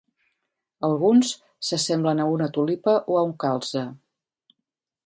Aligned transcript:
Alguns 0.87 1.33
s'assemblen 1.67 2.25
a 2.25 2.27
una 2.37 2.49
tulipa 2.57 2.97
o 3.13 3.21
a 3.21 3.23
un 3.31 3.39
calze. 3.47 3.87